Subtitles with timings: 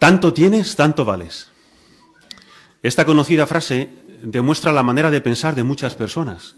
[0.00, 1.50] Tanto tienes, tanto vales.
[2.82, 3.90] Esta conocida frase
[4.22, 6.56] demuestra la manera de pensar de muchas personas,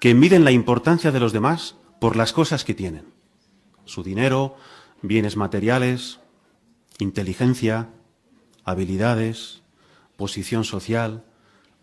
[0.00, 3.04] que miden la importancia de los demás por las cosas que tienen.
[3.84, 4.56] Su dinero,
[5.02, 6.18] bienes materiales,
[6.98, 7.90] inteligencia,
[8.64, 9.62] habilidades,
[10.16, 11.22] posición social,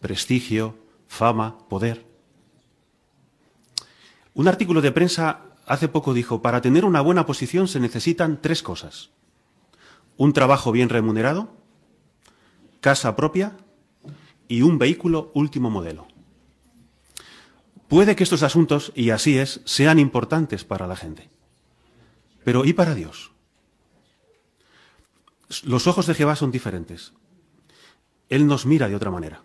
[0.02, 0.76] prestigio,
[1.08, 2.05] fama, poder.
[4.34, 8.62] Un artículo de prensa hace poco dijo, para tener una buena posición se necesitan tres
[8.62, 9.12] cosas.
[10.18, 11.55] Un trabajo bien remunerado,
[12.80, 13.58] casa propia
[14.48, 16.08] y un vehículo último modelo.
[17.88, 21.30] Puede que estos asuntos, y así es, sean importantes para la gente.
[22.44, 23.31] Pero ¿y para Dios?
[25.63, 27.14] Los ojos de Jehová son diferentes.
[28.30, 29.44] Él nos mira de otra manera.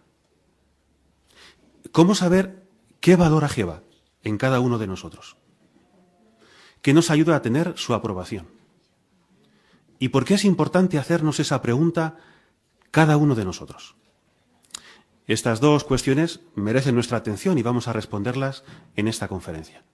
[1.91, 2.69] ¿Cómo saber
[3.01, 3.83] qué valora Jehová
[4.23, 5.37] en cada uno de nosotros?
[6.83, 8.47] Que nos ayuda a tener su aprobación.
[9.99, 12.17] ¿Y por qué es importante hacernos esa pregunta
[12.91, 13.97] cada uno de nosotros?
[15.27, 18.63] Estas dos cuestiones merecen nuestra atención y vamos a responderlas
[18.95, 19.85] en esta conferencia.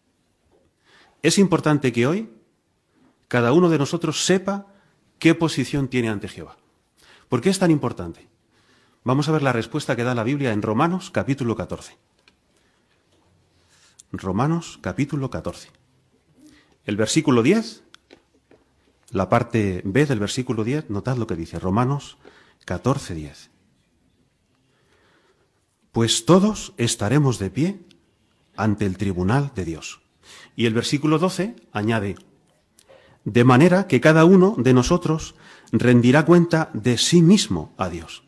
[1.23, 2.31] Es importante que hoy
[3.29, 4.67] cada uno de nosotros sepa
[5.19, 6.59] qué posición tiene ante Jehová.
[7.29, 8.29] ¿Por qué es tan importante?
[9.05, 11.97] Vamos a ver la respuesta que da la Biblia en Romanos capítulo 14.
[14.13, 15.71] Romanos capítulo 14.
[16.85, 17.85] El versículo 10,
[19.13, 22.17] la parte B del versículo 10, notad lo que dice Romanos
[22.65, 23.51] 14, 10.
[25.93, 27.81] Pues todos estaremos de pie
[28.57, 30.01] ante el tribunal de Dios.
[30.57, 32.17] Y el versículo 12 añade,
[33.25, 35.35] de manera que cada uno de nosotros
[35.71, 38.25] rendirá cuenta de sí mismo a Dios.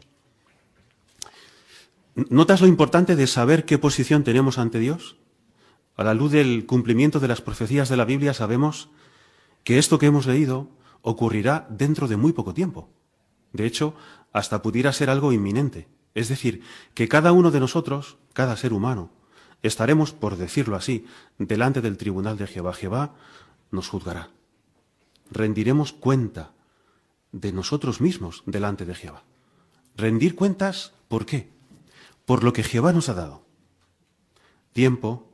[2.14, 5.16] ¿Notas lo importante de saber qué posición tenemos ante Dios?
[5.96, 8.90] A la luz del cumplimiento de las profecías de la Biblia sabemos
[9.64, 10.68] que esto que hemos leído
[11.02, 12.88] ocurrirá dentro de muy poco tiempo.
[13.52, 13.94] De hecho,
[14.32, 15.88] hasta pudiera ser algo inminente.
[16.14, 16.62] Es decir,
[16.94, 19.10] que cada uno de nosotros, cada ser humano,
[19.62, 21.06] estaremos, por decirlo así,
[21.38, 22.72] delante del tribunal de Jehová.
[22.72, 23.14] Jehová
[23.70, 24.30] nos juzgará.
[25.30, 26.52] Rendiremos cuenta
[27.32, 29.24] de nosotros mismos delante de Jehová.
[29.96, 31.54] Rendir cuentas, ¿por qué?
[32.24, 33.44] por lo que Jehová nos ha dado.
[34.72, 35.28] Tiempo,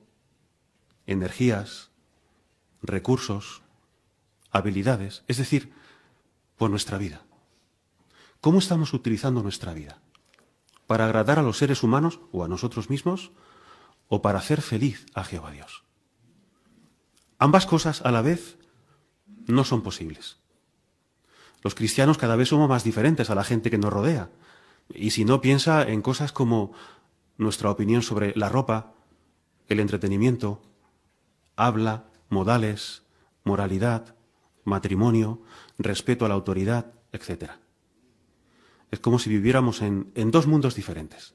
[1.07, 1.91] energías,
[2.83, 3.63] recursos,
[4.51, 5.73] habilidades, es decir,
[6.57, 7.23] por nuestra vida.
[8.41, 10.01] ¿Cómo estamos utilizando nuestra vida?
[10.87, 13.33] ¿Para agradar a los seres humanos o a nosotros mismos
[14.09, 15.85] o para hacer feliz a Jehová Dios?
[17.39, 18.59] Ambas cosas a la vez
[19.47, 20.39] no son posibles.
[21.63, 24.31] Los cristianos cada vez somos más diferentes a la gente que nos rodea.
[24.93, 26.73] Y si no, piensa en cosas como
[27.37, 28.95] nuestra opinión sobre la ropa,
[29.69, 30.63] el entretenimiento,
[31.57, 33.03] habla, modales,
[33.45, 34.15] moralidad,
[34.71, 35.43] matrimonio,
[35.79, 37.53] respeto a la autoridad, etc.
[38.91, 41.35] Es como si viviéramos en, en, dos mundos diferentes.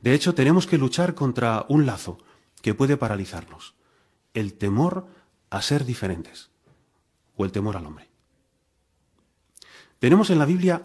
[0.00, 2.18] De hecho, tenemos que luchar contra un lazo
[2.62, 3.74] que puede paralizarnos,
[4.32, 5.08] el temor
[5.50, 6.50] a ser diferentes
[7.36, 8.08] o el temor al hombre.
[9.98, 10.82] Tenemos en la Biblia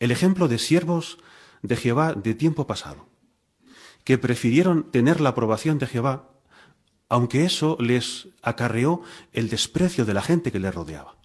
[0.00, 1.18] el ejemplo de siervos
[1.62, 3.06] de Jehová de tiempo pasado,
[4.04, 6.31] que prefirieron tener la aprobación de Jehová,
[7.12, 9.02] aunque eso les acarreó
[9.34, 11.16] el desprecio de la gente que les rodeaba.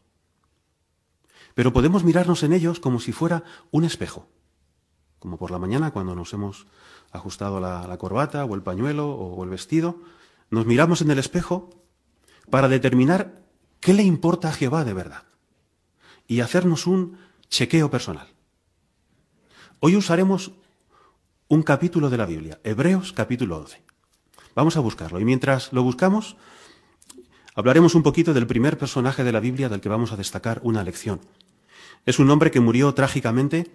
[1.55, 4.27] Pero podemos mirarnos en ellos como si fuera un espejo,
[5.19, 6.67] como por la mañana cuando nos hemos
[7.13, 10.01] ajustado la, corbata o el pañuelo o el vestido,
[10.49, 11.69] nos miramos en el espejo
[12.49, 13.45] para determinar
[13.79, 15.23] qué le importa a Jehová de verdad
[16.27, 18.27] y hacernos un chequeo personal.
[19.79, 20.51] Hoy usaremos
[21.47, 23.87] un capítulo de la Biblia, Hebreos capítulo 11.
[24.57, 26.35] Vamos a buscarlo y mientras lo buscamos,
[27.53, 30.83] hablaremos un poquito del primer personaje de la Biblia del que vamos a destacar una
[30.83, 31.21] lección.
[32.07, 33.69] Es un hombre que murió trágicamente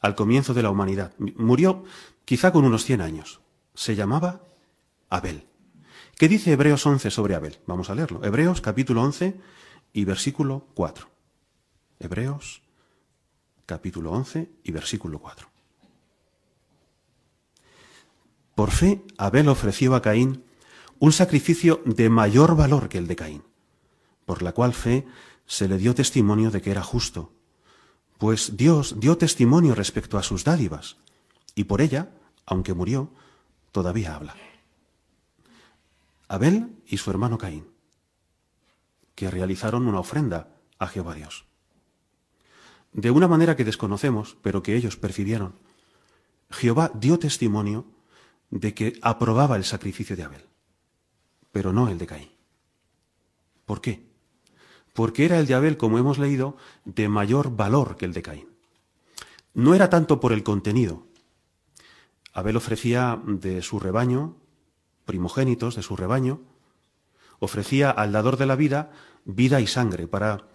[0.00, 1.14] al comienzo de la humanidad.
[1.18, 1.82] Murió
[2.24, 3.40] quizá con unos 100 años.
[3.74, 4.42] Se llamaba
[5.10, 5.48] Abel.
[6.16, 7.58] ¿Qué dice Hebreos 11 sobre Abel?
[7.66, 8.24] Vamos a leerlo.
[8.24, 9.40] Hebreos capítulo 11
[9.92, 11.08] y versículo 4.
[11.98, 12.62] Hebreos
[13.66, 15.53] capítulo 11 y versículo 4.
[18.54, 20.44] Por fe, Abel ofreció a Caín
[20.98, 23.42] un sacrificio de mayor valor que el de Caín,
[24.24, 25.06] por la cual fe
[25.46, 27.32] se le dio testimonio de que era justo,
[28.18, 30.96] pues Dios dio testimonio respecto a sus dádivas,
[31.54, 32.10] y por ella,
[32.46, 33.10] aunque murió,
[33.72, 34.36] todavía habla.
[36.28, 37.66] Abel y su hermano Caín,
[39.14, 41.44] que realizaron una ofrenda a Jehová Dios
[42.94, 45.56] de una manera que desconocemos, pero que ellos percibieron.
[46.50, 47.84] Jehová dio testimonio
[48.50, 50.44] de que aprobaba el sacrificio de Abel,
[51.52, 52.30] pero no el de Caín.
[53.64, 54.14] ¿Por qué?
[54.94, 58.48] porque era el de Abel, como hemos leído, de mayor valor que el de Caín.
[59.52, 61.06] No era tanto por el contenido.
[62.32, 64.36] Abel ofrecía de su rebaño,
[65.04, 66.40] primogénitos de su rebaño,
[67.40, 68.90] ofrecía al dador de la vida
[69.24, 70.46] vida y sangre para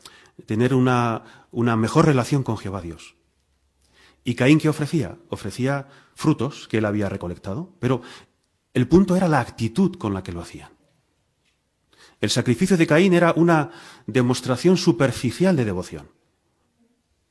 [0.45, 3.15] tener una, una mejor relación con Jehová Dios.
[4.23, 5.17] ¿Y Caín qué ofrecía?
[5.29, 5.87] Ofrecía
[6.19, 8.01] frutos que él había recolectado, pero
[8.73, 10.69] el punto era la actitud con la que lo hacían.
[12.19, 13.71] El sacrificio de Caín era una
[14.05, 16.11] demostración superficial de devoción,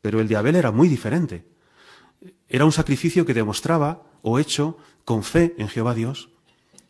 [0.01, 1.47] pero el de Abel era muy diferente.
[2.49, 6.31] Era un sacrificio que demostraba o hecho con fe en Jehová Dios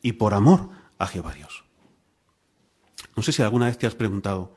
[0.01, 1.65] y por amor a Jehová Dios.
[3.17, 4.55] No sé si alguna vez te has preguntado,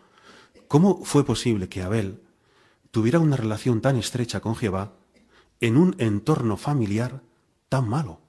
[0.67, 2.21] ¿cómo fue posible que Abel
[2.91, 4.94] tuviera una relación tan estrecha con Jehová
[5.59, 7.23] en un entorno familiar
[7.71, 8.19] tan malo?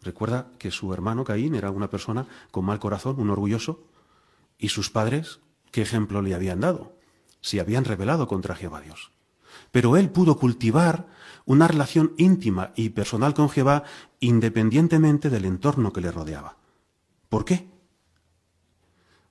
[0.00, 3.84] Recuerda que su hermano Caín era una persona con mal corazón, un orgulloso,
[4.58, 5.38] y sus padres,
[5.70, 6.96] ¿qué ejemplo le habían dado?
[7.42, 9.12] Se habían rebelado contra Jehová Dios.
[9.70, 11.06] Pero él pudo cultivar
[11.44, 13.84] una relación íntima y personal con Jehová
[14.18, 16.56] independientemente del entorno que le rodeaba.
[17.28, 17.68] ¿Por qué?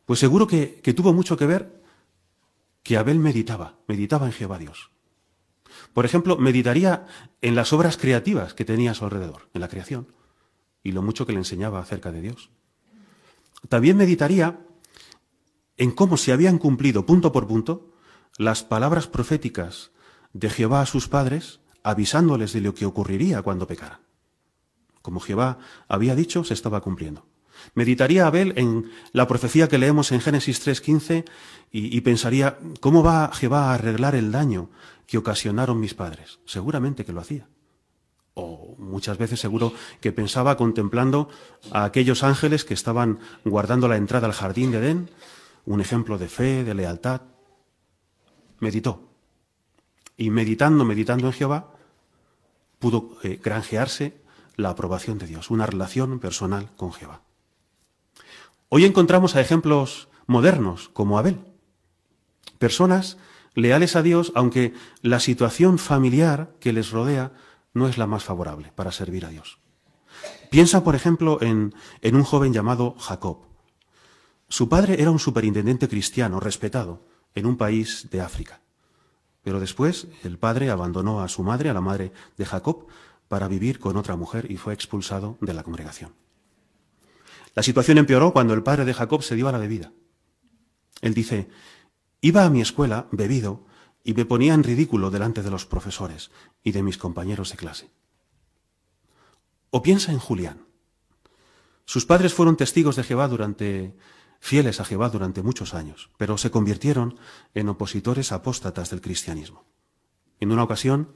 [0.06, 1.84] Pues seguro que, que tuvo mucho que ver
[2.84, 4.91] que Abel meditaba, meditaba en Jehová Dios.
[5.94, 7.06] Por ejemplo, meditaría
[7.42, 10.08] en las obras creativas que tenía a su alrededor, en la creación
[10.84, 12.50] y lo mucho que le enseñaba acerca de Dios.
[13.70, 14.60] También meditaría
[15.78, 17.94] en cómo se habían cumplido punto por punto
[18.38, 19.92] las palabras proféticas
[20.34, 24.02] de Jehová a sus padres, avisándoles de lo que ocurriría cuando pecara.
[25.02, 27.26] Como Jehová había dicho, se estaba cumpliendo.
[27.76, 31.26] Meditaría Abel en la profecía que leemos en Génesis 3.15
[31.72, 34.70] y, y pensaría, ¿cómo va Jehová a arreglar el daño
[35.12, 36.40] que ocasionaron mis padres?
[36.46, 37.50] Seguramente que lo hacía
[38.34, 41.28] o muchas veces seguro que pensaba contemplando
[41.74, 45.10] a aquellos ángeles que estaban guardando la entrada al jardín de Edén,
[45.66, 47.24] un ejemplo de fe, de lealtad.
[48.60, 49.10] Meditó.
[50.16, 51.74] Y meditando, meditando en Jehová,
[52.80, 54.22] pudo eh, granjearse
[54.56, 57.24] la aprobación de Dios, una relación personal con Jehová.
[58.70, 61.40] Hoy encontramos a ejemplos modernos como Abel,
[62.60, 63.18] personas
[63.54, 67.32] leales a Dios, aunque la situación familiar que les rodea
[67.74, 69.60] no es la más favorable para servir a Dios.
[70.50, 73.40] Piensa, por ejemplo, en, un joven llamado Jacob.
[74.50, 77.06] Su padre era un superintendente cristiano respetado
[77.36, 78.60] en un país de África.
[79.44, 82.88] Pero después el padre abandonó a su madre, a la madre de Jacob,
[83.30, 86.14] para vivir con otra mujer y fue expulsado de la congregación.
[87.56, 89.94] La situación empeoró cuando el padre de Jacob se dio a la bebida.
[91.02, 91.50] Él dice,
[92.22, 93.66] iba a mi escuela bebido
[94.04, 96.32] y me ponía en ridículo delante de los profesores
[96.64, 97.92] y de mis compañeros de clase.
[99.70, 100.66] O piensa en Julián.
[101.86, 103.96] Sus padres fueron testigos de Jehová durante
[104.40, 107.18] fieles a Jehová durante muchos años, pero se convirtieron
[107.54, 109.66] en opositores apóstatas del cristianismo.
[110.40, 111.16] En una ocasión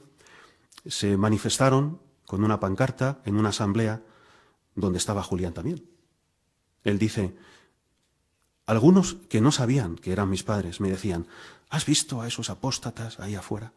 [0.86, 4.04] se manifestaron con una pancarta en una asamblea
[4.76, 5.84] donde estaba Julián también.
[6.84, 7.36] Él dice,
[8.66, 11.26] algunos que no sabían que eran mis padres me decían,
[11.68, 13.72] ¿Has visto a esos apóstatas ahí afuera?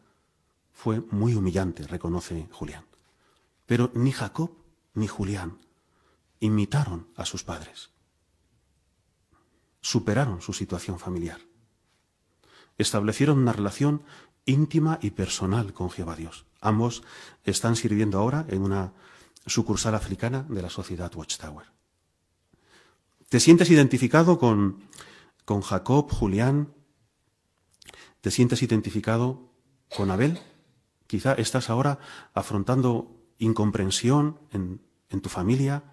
[0.72, 2.84] Fue muy humillante, reconoce Julián.
[3.66, 4.50] Pero ni Jacob
[4.94, 5.58] ni Julián
[6.38, 7.90] imitaron a sus padres.
[9.80, 11.40] Superaron su situación familiar.
[12.78, 14.02] Establecieron una relación
[14.46, 16.46] íntima y personal con Jehová Dios.
[16.60, 17.02] Ambos
[17.44, 18.92] están sirviendo ahora en una
[19.46, 21.66] sucursal africana de la sociedad Watchtower.
[23.30, 24.82] ¿Te sientes identificado con,
[25.44, 26.74] con Jacob, Julián,
[28.20, 29.54] ¿Te sientes identificado
[29.96, 30.40] con Abel?
[31.06, 32.00] Quizá estás ahora
[32.34, 35.84] afrontando incomprensión en, en tu familia,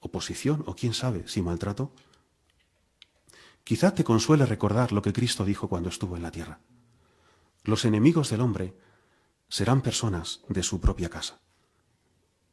[0.00, 1.92] oposición o quién sabe si maltrato.
[3.62, 6.60] Quizá te consuele recordar lo que Cristo dijo cuando estuvo en la tierra.
[7.62, 8.74] Los enemigos del hombre
[9.48, 11.40] serán personas de su propia casa.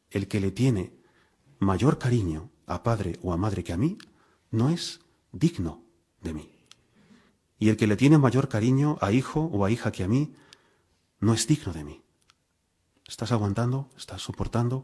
[0.09, 0.93] El que le tiene
[1.59, 3.97] mayor cariño a padre o a madre que a mí
[4.49, 5.01] no es
[5.31, 5.83] digno
[6.21, 6.51] de mí.
[7.59, 10.33] Y el que le tiene mayor cariño a hijo o a hija que a mí,
[11.19, 12.01] no es digno de mí.
[13.07, 13.89] ¿Estás aguantando?
[13.97, 14.83] ¿Estás soportando?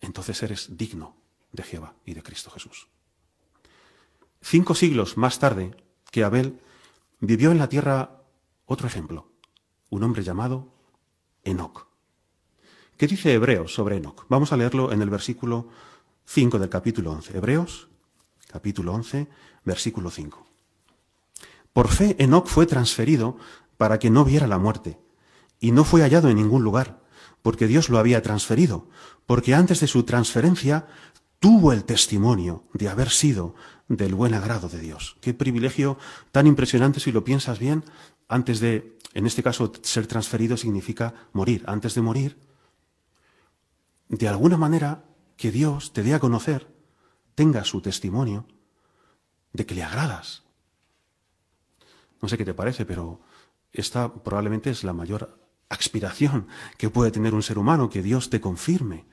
[0.00, 1.16] Entonces eres digno
[1.52, 2.88] de Jehová y de Cristo Jesús.
[4.40, 5.76] Cinco siglos más tarde
[6.10, 6.60] que Abel
[7.20, 8.22] vivió en la tierra
[8.64, 9.28] otro ejemplo,
[9.90, 10.72] un hombre llamado
[11.44, 11.86] Enoc.
[12.96, 14.24] ¿Qué dice Hebreos sobre Enoc?
[14.28, 15.68] Vamos a leerlo en el versículo
[16.26, 17.36] 5 del capítulo 11.
[17.36, 17.88] Hebreos,
[18.50, 19.28] capítulo 11,
[19.64, 20.46] versículo 5.
[21.72, 23.36] Por fe, Enoc fue transferido
[23.76, 24.98] para que no viera la muerte,
[25.60, 27.00] y no fue hallado en ningún lugar,
[27.42, 28.88] porque Dios lo había transferido,
[29.26, 30.86] porque antes de su transferencia
[31.38, 33.54] tuvo el testimonio de haber sido
[33.88, 35.16] del buen agrado de Dios.
[35.20, 35.98] Qué privilegio
[36.32, 37.84] tan impresionante si lo piensas bien,
[38.28, 41.62] antes de, en este caso, ser transferido significa morir.
[41.66, 42.38] Antes de morir,
[44.08, 45.04] de alguna manera,
[45.36, 46.74] que Dios te dé a conocer,
[47.34, 48.46] tenga su testimonio
[49.52, 50.44] de que le agradas.
[52.20, 53.20] No sé qué te parece, pero
[53.72, 55.38] esta probablemente es la mayor
[55.68, 59.04] aspiración que puede tener un ser humano, que Dios te confirme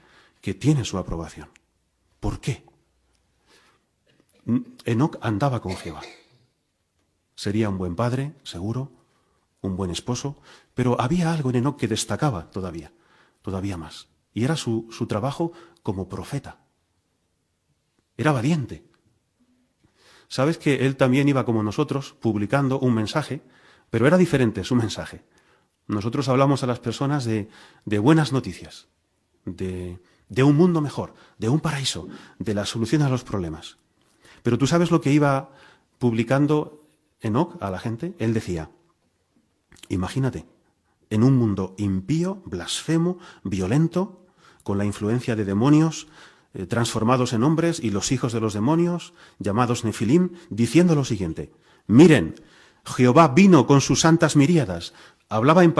[0.41, 1.49] que tiene su aprobación.
[2.19, 2.65] ¿Por qué?
[4.85, 6.01] Enoch andaba con Jehová.
[7.35, 8.91] Sería un buen padre, seguro,
[9.61, 10.41] un buen esposo,
[10.73, 12.93] pero había algo en Enoch que destacaba todavía,
[13.41, 14.07] todavía más.
[14.33, 15.51] Y era su, su trabajo
[15.83, 16.59] como profeta.
[18.17, 18.85] Era valiente.
[20.27, 23.41] Sabes que él también iba como nosotros, publicando un mensaje,
[23.89, 25.23] pero era diferente su mensaje.
[25.87, 27.49] Nosotros hablamos a las personas de,
[27.85, 28.87] de buenas noticias,
[29.45, 29.99] de,
[30.29, 32.07] de un mundo mejor, de un paraíso,
[32.39, 33.77] de la solución a los problemas.
[34.41, 35.51] Pero tú sabes lo que iba
[35.99, 36.87] publicando
[37.21, 38.15] Enoch a la gente.
[38.19, 38.71] Él decía,
[39.89, 40.45] imagínate,
[41.09, 44.22] en un mundo impío, blasfemo, violento,
[44.63, 46.07] con la influencia de demonios
[46.53, 51.51] eh, transformados en hombres y los hijos de los demonios, llamados Nefilim, diciendo lo siguiente,
[51.87, 52.35] miren,
[52.85, 54.93] Jehová vino con sus santas miríadas.
[55.29, 55.75] Hablaba en,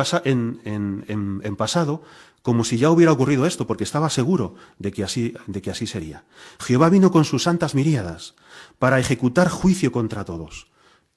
[1.57, 2.01] pasado
[2.41, 5.87] como si ya hubiera ocurrido esto, porque estaba seguro de que, así, de que así
[5.87, 6.25] sería.
[6.59, 8.35] Jehová vino con sus santas miríadas
[8.79, 10.67] para ejecutar juicio contra todos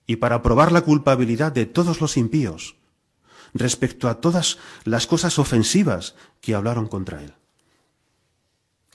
[0.07, 2.77] y para probar la culpabilidad de todos los impíos
[3.55, 7.35] respecto a todas las cosas ofensivas que hablaron contra él.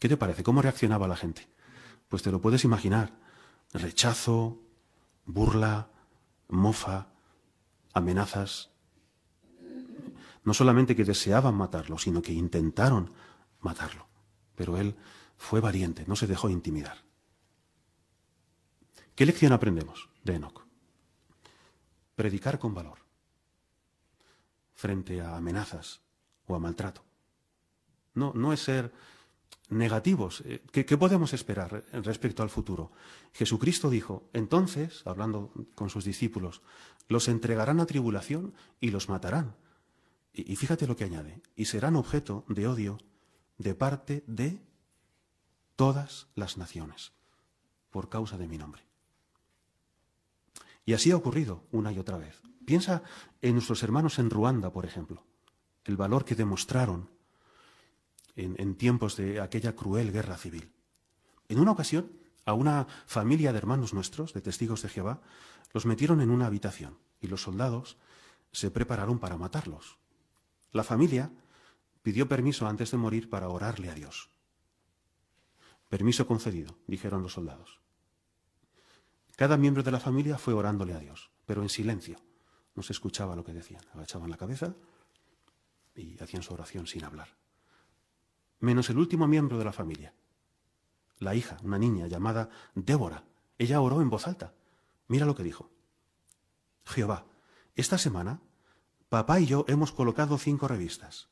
[0.01, 0.41] ¿Qué te parece?
[0.41, 1.47] ¿Cómo reaccionaba la gente?
[2.09, 3.13] Pues te lo puedes imaginar.
[3.71, 4.59] Rechazo,
[5.27, 5.91] burla,
[6.47, 7.09] mofa,
[7.93, 8.71] amenazas,
[10.43, 13.13] no solamente que deseaban matarlo, sino que intentaron
[13.59, 14.07] matarlo.
[14.55, 14.95] Pero él
[15.37, 16.97] fue valiente, no se dejó intimidar.
[19.13, 20.65] ¿Qué lección aprendemos de Enoch?
[22.15, 22.97] Predicar con valor
[24.73, 26.01] frente a amenazas
[26.47, 27.03] o a maltrato.
[28.15, 28.91] No, no es ser
[29.71, 30.43] negativos.
[30.45, 32.91] Eh, ¿Qué, ¿Qué, podemos esperar respecto al futuro?
[33.33, 36.61] Jesucristo dijo, entonces, hablando con sus discípulos,
[37.07, 39.55] los entregarán a tribulación y los matarán.
[40.33, 42.97] Y, fíjate lo que añade, y serán objeto de odio
[43.57, 44.61] de parte de
[45.75, 47.11] todas las naciones,
[47.89, 48.83] por causa de mi nombre.
[50.85, 52.41] Y así ha ocurrido una y otra vez.
[52.65, 53.03] Piensa
[53.41, 55.25] en nuestros hermanos en Ruanda, por ejemplo,
[55.83, 57.09] el valor que demostraron
[58.35, 60.71] en, tiempos de aquella cruel guerra civil.
[61.49, 62.11] En una ocasión,
[62.45, 65.21] a una familia de hermanos nuestros, de testigos de Jehová,
[65.73, 67.97] los metieron en una habitación y los soldados
[68.51, 69.97] se prepararon para matarlos.
[70.71, 71.31] La familia
[72.01, 74.29] pidió permiso antes de morir para orarle a Dios.
[75.89, 77.79] Permiso concedido, dijeron los soldados.
[79.35, 82.17] Cada miembro de la familia fue orándole a Dios, pero en silencio.
[82.75, 83.83] No se escuchaba lo que decían.
[83.93, 84.75] Agachaban la cabeza
[85.95, 87.40] y hacían su oración sin hablar.
[88.61, 90.13] Menos el último miembro de la familia,
[91.17, 93.25] la hija, una niña llamada Débora.
[93.57, 94.53] Ella oró en voz alta.
[95.07, 95.69] Mira lo que dijo.
[96.85, 97.25] Jehová,
[97.75, 98.39] esta semana
[99.11, 101.27] Papá y yo hemos colocado cinco revistas.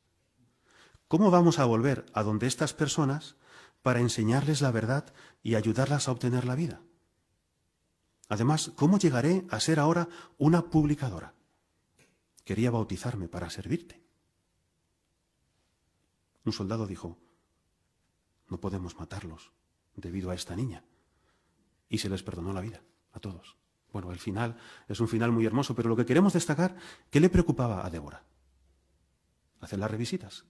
[1.08, 3.38] ¿Cómo vamos a volver a donde estas personas
[3.82, 6.82] para enseñarles la verdad y ayudarlas a obtener la vida?
[8.28, 11.36] Además, ¿cómo llegaré a ser ahora una publicadora?
[12.44, 14.04] Quería bautizarme para servirte.
[16.50, 17.20] Un soldado dijo,
[18.48, 19.52] no podemos matarlos
[19.96, 20.84] debido a esta niña.
[21.90, 23.56] Y se les perdonó la vida a todos.
[23.94, 26.76] Bueno, el final es un final muy hermoso, pero lo que queremos destacar,
[27.12, 28.24] ¿qué le preocupaba a Débora?
[29.60, 30.46] Hacer las revisitas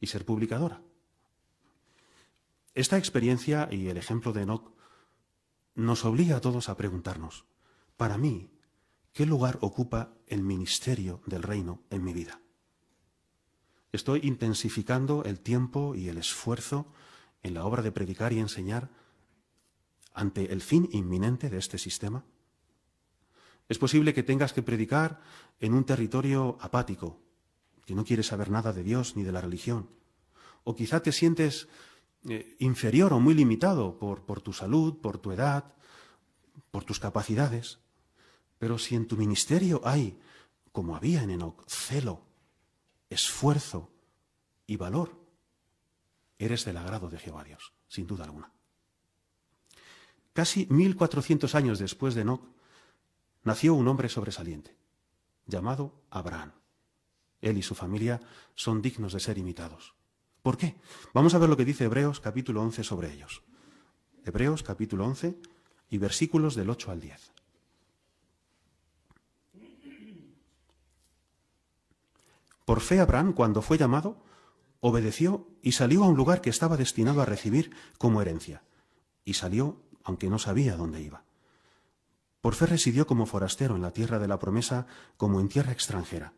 [0.00, 0.82] y ser publicadora.
[2.74, 4.70] Esta experiencia y el ejemplo de Enoch
[5.74, 7.46] nos obliga a todos a preguntarnos,
[7.96, 8.50] para mí,
[9.14, 12.42] ¿qué lugar ocupa el ministerio del reino en mi vida?
[13.96, 16.86] Estoy intensificando el tiempo y el esfuerzo
[17.42, 18.90] en la obra de predicar y enseñar
[20.12, 22.22] ante el fin inminente de este sistema?
[23.70, 25.22] Es posible que tengas que predicar
[25.60, 27.18] en un territorio apático,
[27.86, 29.88] que no quiere saber nada de Dios ni de la religión.
[30.64, 31.66] O quizá te sientes
[32.28, 35.72] eh, inferior o muy limitado por, por tu salud, por tu edad,
[36.70, 37.78] por tus capacidades.
[38.58, 40.18] Pero si en tu ministerio hay,
[40.70, 42.25] como había en Enoch, celo,
[43.10, 43.90] esfuerzo
[44.66, 45.18] y valor,
[46.38, 48.52] eres del agrado de Jehová Dios, sin duda alguna.
[50.32, 52.42] Casi 1400 años después de Enoch,
[53.42, 54.76] nació un hombre sobresaliente,
[55.46, 56.52] llamado Abraham.
[57.40, 58.20] Él y su familia
[58.54, 59.94] son dignos de ser imitados.
[60.42, 60.76] ¿Por qué?
[61.14, 63.42] Vamos a ver lo que dice Hebreos capítulo 11 sobre ellos.
[64.24, 65.36] Hebreos capítulo 11
[65.90, 67.32] y versículos del 8 al 10.
[72.66, 74.24] Por fe Abraham, cuando fue llamado,
[74.80, 78.64] obedeció y salió a un lugar que estaba destinado a recibir como herencia.
[79.24, 81.22] Y salió, aunque no sabía dónde iba.
[82.40, 86.32] Por fe residió como forastero en la tierra de la promesa, como en tierra extranjera,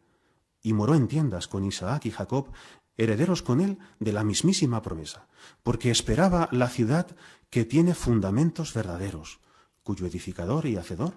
[0.62, 2.52] y moró en tiendas con Isaac y Jacob,
[2.98, 5.28] herederos con él de la mismísima promesa,
[5.62, 7.16] porque esperaba la ciudad
[7.48, 9.40] que tiene fundamentos verdaderos,
[9.82, 11.14] cuyo edificador y hacedor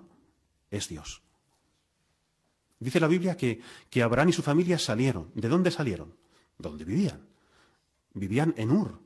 [0.70, 1.22] es Dios.
[2.82, 3.62] Dice la Biblia que,
[3.92, 5.30] que Abraham y su familia salieron.
[5.36, 6.16] ¿De dónde salieron?
[6.58, 7.28] ¿Dónde vivían?
[8.16, 9.00] Vivían en Ur,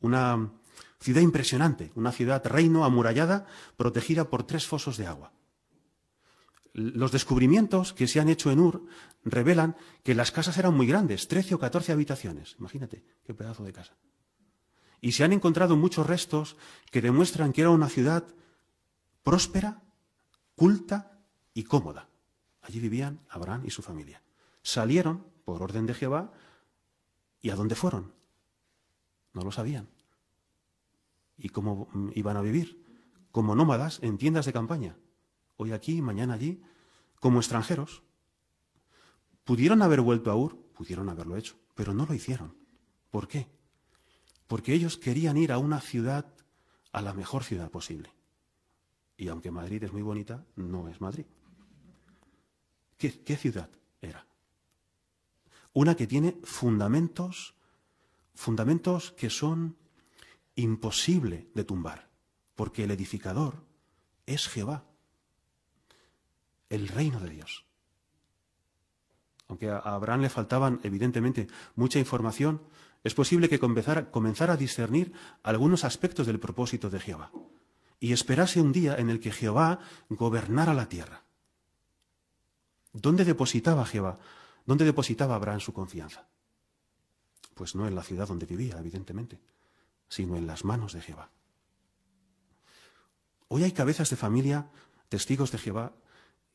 [0.00, 0.50] una
[1.00, 5.32] ciudad impresionante, una ciudad reino amurallada, protegida por tres fosos de agua.
[6.72, 8.84] Los descubrimientos que se han hecho en Ur
[9.22, 12.56] revelan que las casas eran muy grandes, 13 o 14 habitaciones.
[12.58, 13.94] Imagínate, qué pedazo de casa.
[15.00, 16.56] Y se han encontrado muchos restos
[16.90, 18.24] que demuestran que era una ciudad
[19.22, 19.84] próspera,
[20.56, 21.20] culta
[21.54, 22.08] y cómoda.
[22.64, 24.22] Allí vivían Abraham y su familia.
[24.62, 26.32] Salieron por orden de Jehová
[27.42, 28.14] y ¿a dónde fueron?
[29.34, 29.88] No lo sabían.
[31.36, 32.82] ¿Y cómo iban a vivir?
[33.32, 34.96] Como nómadas en tiendas de campaña.
[35.56, 36.62] Hoy aquí, mañana allí,
[37.20, 38.02] como extranjeros.
[39.44, 40.56] ¿Pudieron haber vuelto a Ur?
[40.72, 42.56] Pudieron haberlo hecho, pero no lo hicieron.
[43.10, 43.46] ¿Por qué?
[44.46, 46.32] Porque ellos querían ir a una ciudad,
[46.92, 48.10] a la mejor ciudad posible.
[49.18, 51.26] Y aunque Madrid es muy bonita, no es Madrid.
[52.98, 53.68] ¿Qué, ciudad
[54.00, 54.26] era?
[55.72, 57.54] Una que tiene fundamentos,
[58.34, 59.76] fundamentos que son
[60.54, 62.08] imposible de tumbar,
[62.54, 63.64] porque el edificador
[64.26, 64.84] es Jehová,
[66.70, 67.64] el reino de Dios.
[69.48, 72.62] Aunque a Abraham le faltaban, evidentemente, mucha información,
[73.02, 77.30] es posible que comenzara, comenzara a discernir algunos aspectos del propósito de Jehová
[78.00, 81.23] y esperase un día en el que Jehová gobernara la tierra.
[82.94, 84.18] ¿Dónde depositaba Jehová?
[84.64, 86.28] ¿Dónde depositaba Abraham su confianza?
[87.54, 89.40] Pues no en la ciudad donde vivía, evidentemente,
[90.08, 91.30] sino en las manos de Jehová.
[93.48, 94.70] Hoy hay cabezas de familia,
[95.08, 95.92] testigos de Jehová,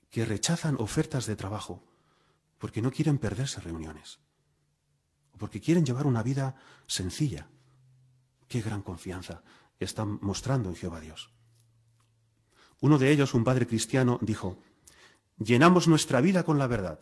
[0.09, 1.83] que rechazan ofertas de trabajo
[2.57, 4.19] porque no quieren perderse reuniones,
[5.33, 6.55] o porque quieren llevar una vida
[6.87, 7.49] sencilla.
[8.47, 9.43] Qué gran confianza
[9.77, 11.31] están mostrando en Jehová Dios.
[12.79, 14.57] Uno de ellos, un padre cristiano, dijo,
[15.39, 16.99] llenamos nuestra vida con la verdad,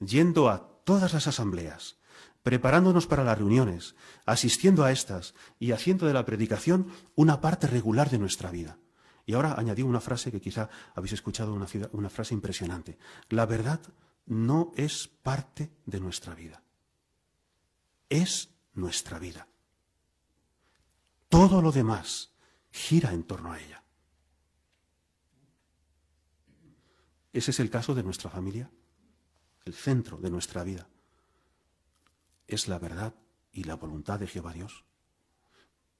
[0.00, 1.98] yendo a todas las asambleas,
[2.42, 3.94] preparándonos para las reuniones,
[4.26, 8.78] asistiendo a estas y haciendo de la predicación una parte regular de nuestra vida.
[9.24, 12.98] Y ahora añadí una frase que quizá habéis escuchado, una, una frase impresionante.
[13.28, 13.80] La verdad
[14.26, 16.62] no es parte de nuestra vida,
[18.08, 19.46] es nuestra vida.
[21.28, 22.32] Todo lo demás
[22.70, 23.81] gira en torno a ella.
[27.32, 28.70] Ese es el caso de nuestra familia.
[29.64, 30.88] El centro de nuestra vida
[32.46, 33.14] es la verdad
[33.52, 34.84] y la voluntad de Jehová Dios.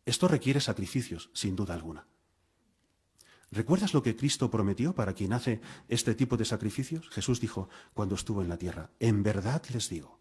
[0.05, 2.07] Esto requiere sacrificios, sin duda alguna.
[3.51, 7.09] ¿Recuerdas lo que Cristo prometió para quien hace este tipo de sacrificios?
[7.11, 10.19] Jesús dijo cuando estuvo en la tierra, en verdad les digo,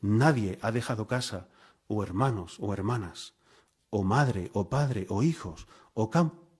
[0.00, 1.48] nadie ha dejado casa
[1.86, 3.34] o hermanos o hermanas,
[3.90, 6.10] o madre o padre o hijos o,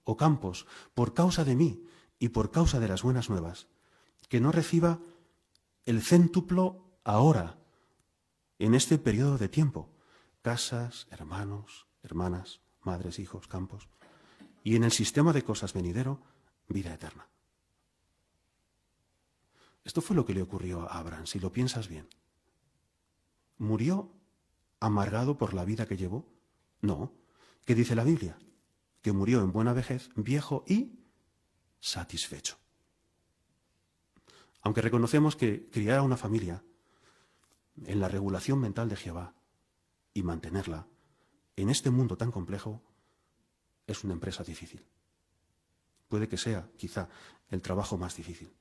[0.04, 1.87] o campos por causa de mí
[2.18, 3.68] y por causa de las buenas nuevas,
[4.28, 5.00] que no reciba
[5.86, 7.58] el céntuplo ahora,
[8.58, 9.88] en este periodo de tiempo,
[10.42, 13.88] casas, hermanos, hermanas, madres, hijos, campos,
[14.64, 16.20] y en el sistema de cosas venidero,
[16.68, 17.28] vida eterna.
[19.84, 22.08] Esto fue lo que le ocurrió a Abraham, si lo piensas bien.
[23.56, 24.12] ¿Murió
[24.80, 26.26] amargado por la vida que llevó?
[26.82, 27.12] No.
[27.64, 28.38] ¿Qué dice la Biblia?
[29.00, 30.98] Que murió en buena vejez, viejo y
[31.80, 32.58] satisfecho.
[34.62, 36.62] Aunque reconocemos que criar a una familia
[37.84, 39.34] en la regulación mental de Jehová
[40.12, 40.86] y mantenerla
[41.56, 42.82] en este mundo tan complejo
[43.86, 44.84] es una empresa difícil.
[46.08, 47.08] Puede que sea, quizá,
[47.50, 48.52] el trabajo más difícil.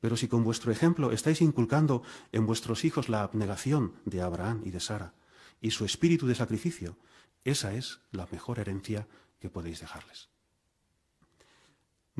[0.00, 4.70] Pero si con vuestro ejemplo estáis inculcando en vuestros hijos la abnegación de Abraham y
[4.70, 5.14] de Sara
[5.60, 6.96] y su espíritu de sacrificio,
[7.44, 9.06] esa es la mejor herencia
[9.38, 10.30] que podéis dejarles.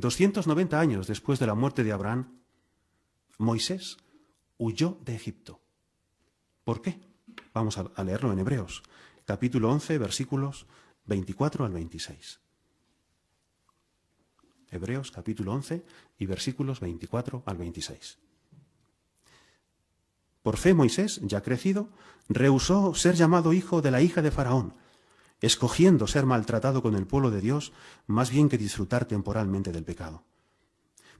[0.00, 2.40] 290 años después de la muerte de Abraham,
[3.38, 3.96] Moisés
[4.58, 5.60] huyó de Egipto.
[6.64, 7.00] ¿Por qué?
[7.54, 8.82] Vamos a leerlo en Hebreos,
[9.24, 10.66] capítulo 11, versículos
[11.06, 12.40] 24 al 26.
[14.70, 15.84] Hebreos capítulo 11
[16.18, 18.18] y versículos 24 al 26.
[20.42, 21.90] Por fe Moisés, ya crecido,
[22.28, 24.74] rehusó ser llamado hijo de la hija de Faraón
[25.40, 27.72] escogiendo ser maltratado con el pueblo de Dios
[28.06, 30.24] más bien que disfrutar temporalmente del pecado.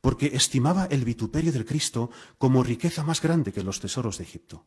[0.01, 4.65] Porque estimaba el vituperio del Cristo como riqueza más grande que los tesoros de Egipto,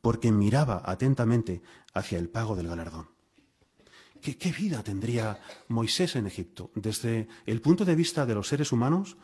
[0.00, 1.62] porque miraba atentamente
[1.94, 3.08] hacia el pago del galardón.
[4.20, 6.70] ¿Qué, ¿Qué, vida tendría Moisés en Egipto?
[6.74, 9.16] Desde el punto de vista de los seres humanos,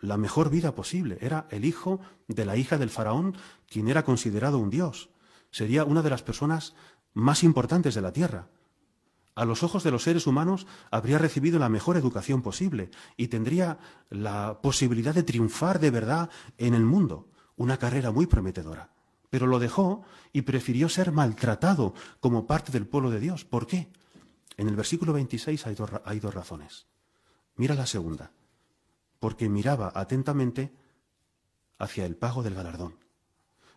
[0.00, 1.16] la mejor vida posible.
[1.20, 3.36] Era el hijo de la hija del faraón,
[3.68, 5.10] quien era considerado un dios.
[5.52, 6.74] Sería una de las personas
[7.14, 8.48] más importantes de la tierra
[9.34, 13.78] a los ojos de los seres humanos habría recibido la mejor educación posible y tendría
[14.10, 18.90] la posibilidad de triunfar de verdad en el mundo, una carrera muy prometedora.
[19.30, 23.46] Pero lo dejó y prefirió ser maltratado como parte del pueblo de Dios.
[23.46, 23.90] ¿Por qué?
[24.58, 26.86] En el versículo 26 hay dos, hay dos razones.
[27.56, 28.32] Mira la segunda.
[29.18, 30.74] Porque miraba atentamente
[31.78, 32.96] hacia el pago del galardón.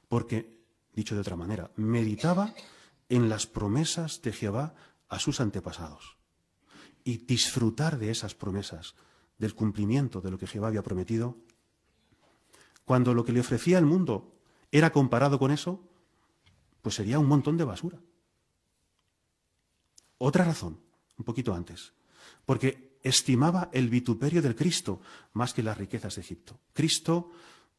[0.10, 0.60] Porque,
[0.94, 2.54] dicho de otra manera, meditaba
[3.08, 4.74] en las promesas de Jehová
[5.10, 6.18] a sus antepasados
[7.04, 8.96] y disfrutar de esas promesas,
[9.38, 11.38] del cumplimiento de lo que Jehová había prometido,
[12.86, 14.36] cuando lo que le ofrecía el mundo
[14.72, 15.88] era comparado con eso,
[16.82, 18.00] pues sería un montón de basura.
[20.18, 20.80] Otra razón,
[21.18, 21.94] un poquito antes,
[22.46, 25.02] porque estimaba el vituperio del Cristo
[25.34, 26.60] más que las riquezas de Egipto.
[26.74, 27.32] Cristo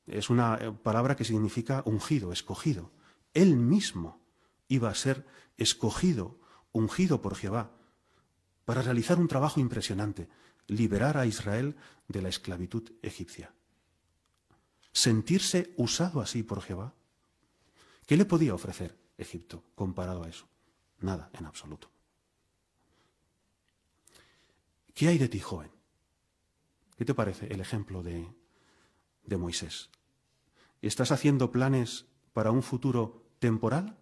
[0.07, 2.93] es una eh, palabra que significa ungido, escogido.
[3.35, 4.21] Él mismo
[4.69, 6.39] iba a ser escogido
[6.77, 7.71] ungido por Jehová,
[8.65, 10.29] para realizar un trabajo impresionante,
[10.67, 11.77] liberar a Israel
[12.09, 13.55] de la esclavitud egipcia.
[14.93, 16.95] Sentirse usado así por Jehová.
[18.07, 20.49] ¿Qué le podía ofrecer Egipto comparado a eso?
[21.01, 21.91] Nada, en absoluto.
[24.95, 25.71] ¿Qué hay de ti, joven?
[26.97, 28.27] ¿Qué te parece el ejemplo de,
[29.25, 29.91] de Moisés?
[30.81, 33.99] ¿Estás haciendo planes para un futuro temporal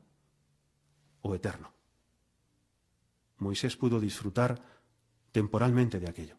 [1.22, 1.73] o eterno?
[3.38, 4.62] Moisés pudo disfrutar
[5.32, 6.36] temporalmente de aquello,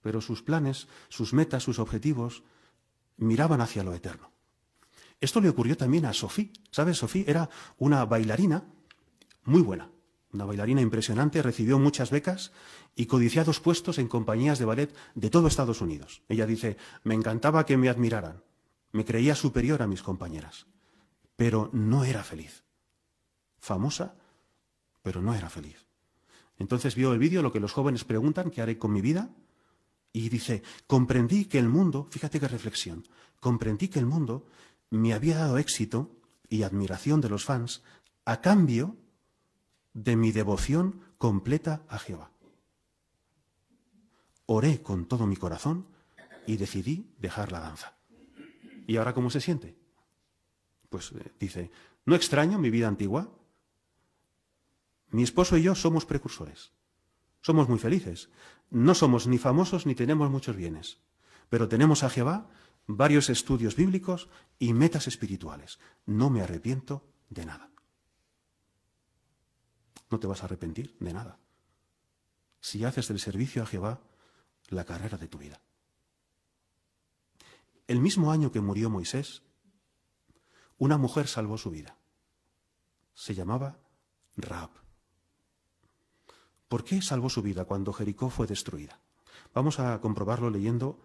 [0.00, 2.42] pero sus planes, sus metas, sus objetivos
[3.16, 4.30] miraban hacia lo eterno.
[5.20, 6.50] Esto le ocurrió también a Sofía.
[6.70, 6.98] ¿Sabes?
[6.98, 8.64] Sofía era una bailarina
[9.44, 9.90] muy buena,
[10.32, 12.52] una bailarina impresionante, recibió muchas becas
[12.94, 16.22] y codiciados puestos en compañías de ballet de todo Estados Unidos.
[16.28, 18.42] Ella dice, me encantaba que me admiraran,
[18.92, 20.66] me creía superior a mis compañeras,
[21.36, 22.62] pero no era feliz.
[23.58, 24.14] Famosa,
[25.02, 25.87] pero no era feliz.
[26.58, 29.30] Entonces vio el vídeo, lo que los jóvenes preguntan, ¿qué haré con mi vida?
[30.12, 33.06] Y dice, comprendí que el mundo, fíjate qué reflexión,
[33.40, 34.46] comprendí que el mundo
[34.90, 36.10] me había dado éxito
[36.48, 37.82] y admiración de los fans
[38.24, 38.96] a cambio
[39.92, 42.30] de mi devoción completa a Jehová.
[44.46, 45.86] Oré con todo mi corazón
[46.46, 47.96] y decidí dejar la danza.
[48.86, 49.76] ¿Y ahora cómo se siente?
[50.88, 51.70] Pues eh, dice,
[52.06, 53.30] no extraño mi vida antigua,
[55.10, 56.72] mi esposo y yo somos precursores.
[57.40, 58.30] Somos muy felices.
[58.70, 60.98] No somos ni famosos ni tenemos muchos bienes.
[61.48, 62.50] Pero tenemos a Jehová,
[62.86, 65.78] varios estudios bíblicos y metas espirituales.
[66.04, 67.70] No me arrepiento de nada.
[70.10, 71.38] No te vas a arrepentir de nada.
[72.60, 74.00] Si haces del servicio a Jehová
[74.68, 75.60] la carrera de tu vida.
[77.86, 79.42] El mismo año que murió Moisés,
[80.76, 81.96] una mujer salvó su vida.
[83.14, 83.78] Se llamaba
[84.36, 84.87] Raab.
[86.68, 89.00] ¿Por qué salvó su vida cuando Jericó fue destruida?
[89.54, 91.00] Vamos a comprobarlo leyendo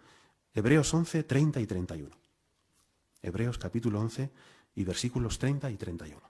[0.54, 2.16] Hebreos 11, 30 y 31.
[3.22, 4.30] Hebreos capítulo 11
[4.76, 6.22] y versículos 30 y 31.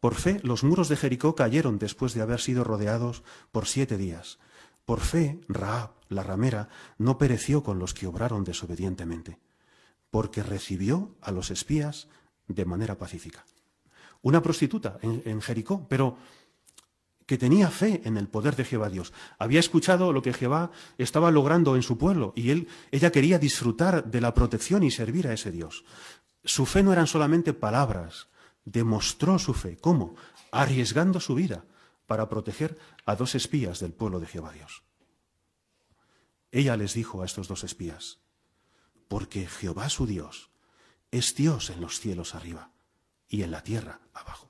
[0.00, 4.38] Por fe, los muros de Jericó cayeron después de haber sido rodeados por siete días.
[4.86, 9.38] Por fe, Raab, la ramera, no pereció con los que obraron desobedientemente,
[10.10, 12.08] porque recibió a los espías
[12.48, 13.46] de manera pacífica
[14.24, 16.16] una prostituta en, Jericó, pero
[17.26, 19.12] que tenía fe en el poder de Jehová Dios.
[19.38, 24.10] Había escuchado lo que Jehová estaba logrando en su pueblo y él, ella quería disfrutar
[24.10, 25.84] de la protección y servir a ese Dios.
[26.42, 28.28] Su fe no eran solamente palabras,
[28.64, 29.76] demostró su fe.
[29.76, 30.16] ¿Cómo?
[30.50, 31.66] Arriesgando su vida
[32.06, 34.84] para proteger a dos espías del pueblo de Jehová Dios.
[36.50, 38.20] Ella les dijo a estos dos espías,
[39.06, 40.50] porque Jehová su Dios
[41.10, 42.73] es Dios en los cielos arriba
[43.34, 44.48] y en la tierra abajo.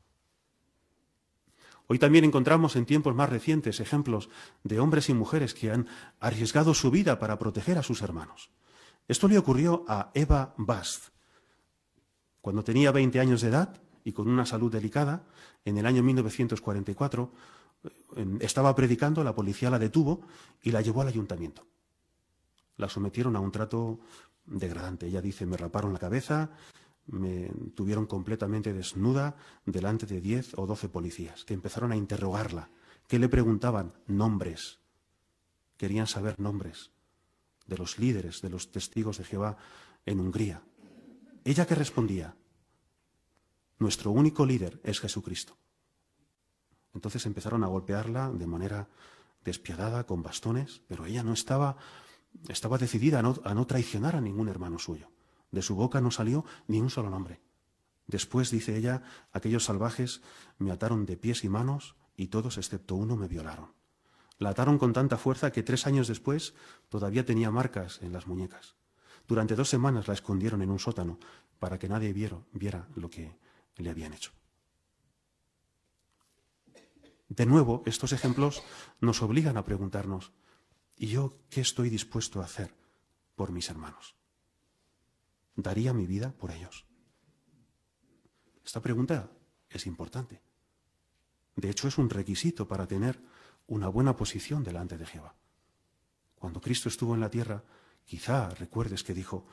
[1.87, 4.29] Hoy también encontramos en tiempos más recientes ejemplos
[4.63, 5.89] de hombres y mujeres que han
[6.21, 8.51] arriesgado su vida para proteger a sus hermanos.
[9.09, 11.09] Esto le ocurrió a Eva Bast.
[12.43, 15.25] Cuando tenía 20 años de edad y con una salud delicada,
[15.65, 17.33] en el año 1944,
[18.17, 20.27] eh, estaba predicando, la policía la detuvo
[20.61, 21.67] y la llevó al ayuntamiento.
[22.77, 24.01] La sometieron a un trato
[24.45, 25.07] degradante.
[25.07, 26.51] Ella dice, me raparon la cabeza,
[27.07, 29.37] me tuvieron completamente desnuda
[29.67, 32.71] delante de diez o doce policías, que empezaron a interrogarla,
[33.07, 34.81] que le preguntaban nombres,
[35.77, 36.91] querían saber nombres
[37.67, 39.57] de los líderes, de los testigos de Jehová
[40.07, 40.63] en Hungría.
[41.45, 42.37] Ella que respondía,
[43.79, 45.57] nuestro único líder es Jesucristo.
[46.95, 48.89] Entonces empezaron a golpearla de manera
[49.45, 51.77] despiadada, con bastones, pero ella no estaba,
[52.49, 55.11] estaba decidida a no, a no traicionar a ningún hermano suyo.
[55.55, 57.41] De su boca no salió ni un solo nombre.
[58.09, 60.21] Después, dice ella, aquellos salvajes
[60.59, 63.73] me ataron de pies y manos y todos excepto uno me violaron.
[64.39, 66.55] La ataron con tanta fuerza que tres años después
[66.89, 68.75] todavía tenía marcas en las muñecas.
[69.29, 71.21] Durante dos semanas la escondieron en un sótano
[71.61, 73.39] para que nadie viera lo que
[73.77, 74.33] le habían hecho.
[77.29, 78.65] De nuevo, estos ejemplos
[79.01, 80.33] nos obligan a preguntarnos,
[80.97, 82.75] ¿y yo qué estoy dispuesto a hacer
[83.37, 84.17] por mis hermanos?
[85.57, 86.87] ¿Daría mi vida por ellos?
[88.65, 89.31] Esta pregunta
[89.69, 90.41] es importante.
[91.57, 93.21] De hecho, es un requisito para tener
[93.67, 95.35] una buena posición delante de Jehová.
[96.35, 97.63] Cuando Cristo estuvo en la tierra,
[98.05, 99.47] quizá recuerdes que dijo,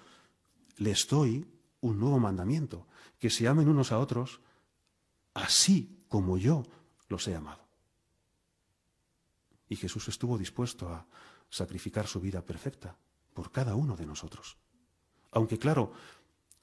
[0.77, 1.47] les doy
[1.81, 2.87] un nuevo mandamiento,
[3.19, 4.41] que se amen unos a otros
[5.33, 6.63] así como yo
[7.07, 7.67] los he amado.
[9.69, 11.07] Y Jesús estuvo dispuesto a
[11.49, 12.97] sacrificar su vida perfecta
[13.33, 14.57] por cada uno de nosotros.
[15.31, 15.91] Aunque claro,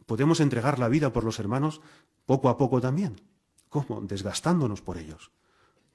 [0.06, 1.80] podemos entregar la vida por los hermanos
[2.26, 3.20] poco a poco también.
[3.68, 4.00] ¿Cómo?
[4.00, 5.30] Desgastándonos por ellos,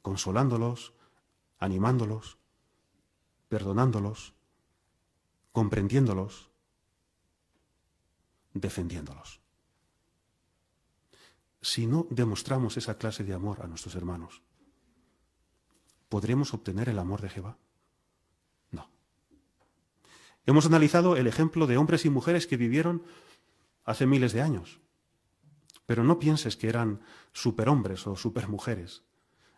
[0.02, 0.94] consolándolos,
[1.60, 2.38] animándolos,
[3.50, 4.34] perdonándolos,
[5.52, 6.50] comprendiéndolos,
[8.54, 9.42] defendiéndolos.
[11.62, 14.42] Si no demostramos esa clase de amor a nuestros hermanos,
[16.10, 17.58] ¿podremos obtener el amor de Jehová?
[20.46, 23.04] Hemos analizado el ejemplo de hombres y mujeres que vivieron
[23.86, 24.80] hace miles de años.
[25.86, 27.02] Pero no pienses que eran
[27.32, 29.04] superhombres o supermujeres.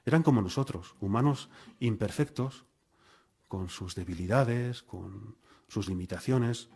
[0.05, 2.65] Eran como nosotros, humanos imperfectos,
[3.47, 6.69] con sus debilidades, con sus limitaciones,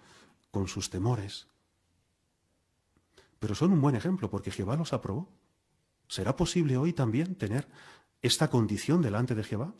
[0.51, 1.47] con sus temores.
[3.39, 5.29] Pero son un buen ejemplo porque Jehová los aprobó.
[6.07, 7.67] ¿Será posible hoy también tener
[8.21, 9.73] esta condición delante de Jehová?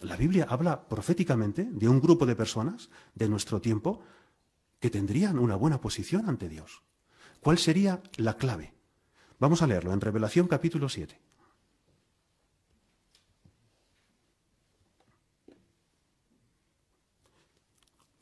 [0.00, 4.00] La Biblia habla proféticamente de un grupo de personas de nuestro tiempo
[4.80, 6.82] que tendrían una buena posición ante Dios.
[7.40, 8.74] ¿Cuál sería la clave?
[9.38, 11.28] Vamos a leerlo en Revelación capítulo 7.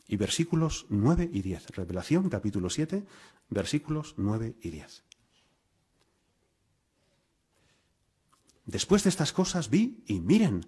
[0.09, 1.71] y versículos 9 y 10.
[1.71, 3.05] Revelación capítulo 7,
[3.51, 5.05] versículos 9 y 10.
[8.67, 10.67] Después de estas cosas vi, y miren,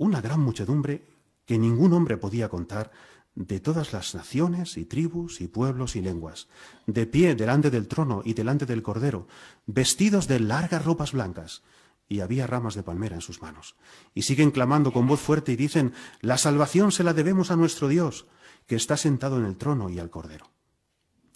[0.00, 1.04] una gran muchedumbre
[1.44, 2.90] que ningún hombre podía contar,
[3.34, 6.48] de todas las naciones y tribus y pueblos y lenguas,
[6.86, 9.28] de pie delante del trono y delante del cordero,
[9.66, 11.62] vestidos de largas ropas blancas,
[12.08, 13.76] y había ramas de palmera en sus manos.
[14.14, 17.86] Y siguen clamando con voz fuerte y dicen, la salvación se la debemos a nuestro
[17.86, 18.26] Dios,
[18.66, 20.46] que está sentado en el trono y al cordero.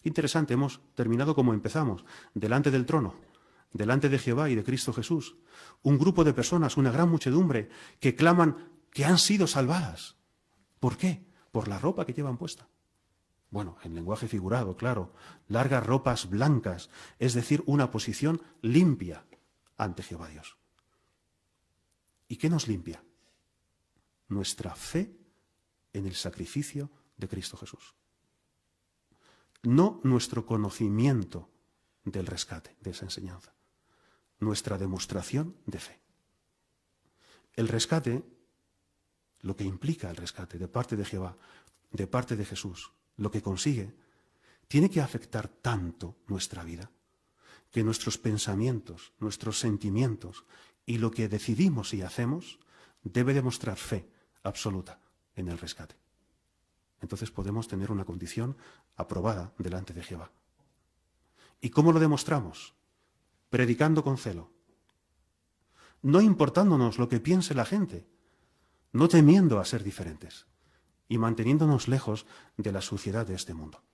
[0.04, 3.14] Interesante, hemos terminado como empezamos, delante del trono,
[3.74, 5.36] delante de Jehová y de Cristo Jesús.
[5.82, 7.68] Un grupo de personas, una gran muchedumbre,
[8.00, 10.16] que claman que han sido salvadas.
[10.80, 11.26] ¿Por qué?
[11.52, 12.68] Por la ropa que llevan puesta.
[13.50, 15.12] Bueno, en lenguaje figurado, claro,
[15.48, 19.26] largas ropas blancas, es decir, una posición limpia
[19.76, 20.56] ante Jehová Dios.
[22.28, 23.04] ¿Y qué nos limpia?
[24.28, 25.16] Nuestra fe
[25.92, 27.94] en el sacrificio de Cristo Jesús.
[29.62, 31.50] No nuestro conocimiento
[32.04, 33.53] del rescate, de esa enseñanza,
[34.40, 36.00] nuestra demostración de fe.
[37.54, 38.22] El rescate,
[39.40, 41.36] lo que implica el rescate de parte de Jehová,
[41.90, 43.94] de parte de Jesús, lo que consigue,
[44.68, 46.90] tiene que afectar tanto nuestra vida
[47.70, 50.44] que nuestros pensamientos, nuestros sentimientos
[50.86, 52.58] y lo que decidimos y hacemos
[53.02, 54.08] debe demostrar fe
[54.42, 55.00] absoluta
[55.34, 55.96] en el rescate
[57.04, 58.56] entonces podemos tener una condición
[58.96, 60.30] aprobada delante de Jehová.
[61.60, 62.74] ¿Y cómo lo demostramos?
[63.54, 64.50] Predicando con celo.
[66.02, 68.04] No importándonos lo que piense la gente,
[68.90, 70.46] no temiendo a ser diferentes
[71.08, 73.84] y manteniéndonos lejos de la suciedad de este mundo.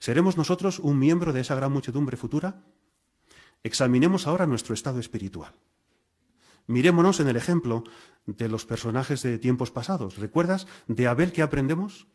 [0.00, 2.64] ¿Seremos nosotros un miembro de esa gran muchedumbre futura?
[3.62, 5.54] Examinemos ahora nuestro estado espiritual.
[6.66, 7.84] Mirémonos en el ejemplo
[8.26, 10.18] de los personajes de tiempos pasados.
[10.18, 12.08] ¿Recuerdas de Abel que aprendemos?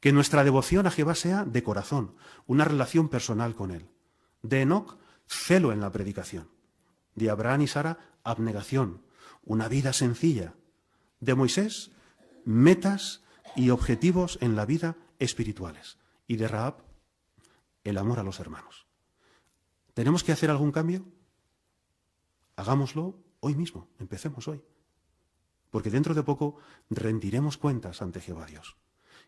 [0.00, 2.14] Que nuestra devoción a Jehová sea de corazón,
[2.46, 3.88] una relación personal con Él.
[4.42, 6.48] De Enoch, celo en la predicación.
[7.14, 9.02] De Abraham y Sara, abnegación,
[9.44, 10.54] una vida sencilla.
[11.20, 11.90] De Moisés,
[12.44, 13.22] metas
[13.54, 15.98] y objetivos en la vida espirituales.
[16.26, 16.76] Y de Raab,
[17.84, 18.86] el amor a los hermanos.
[19.94, 21.04] ¿Tenemos que hacer algún cambio?
[22.56, 24.62] Hagámoslo hoy mismo, empecemos hoy.
[25.70, 26.58] Porque dentro de poco
[26.90, 28.76] rendiremos cuentas ante Jehová Dios.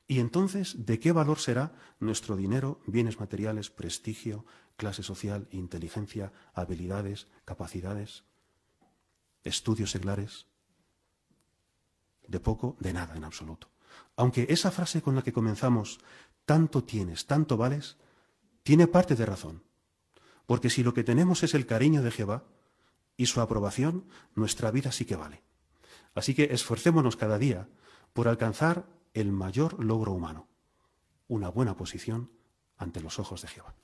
[0.07, 4.47] Y entonces, ¿de qué valor será nuestro dinero, bienes materiales, prestigio,
[4.79, 8.25] clase social, inteligencia, habilidades, capacidades,
[9.43, 10.47] estudios seglares?
[12.27, 13.69] De poco, de nada en absoluto.
[14.17, 15.99] Aunque esa frase con la que comenzamos,
[16.47, 17.99] tanto tienes, tanto vales,
[18.63, 19.65] tiene parte de razón.
[20.47, 22.45] Porque si lo que tenemos es el cariño de Jehová
[23.17, 25.43] y su aprobación, nuestra vida sí que vale.
[26.15, 27.69] Así que esforcémonos cada día
[28.13, 30.47] por alcanzar el mayor logro humano,
[31.27, 32.31] una buena posición
[32.77, 33.75] ante los ojos de Jehová.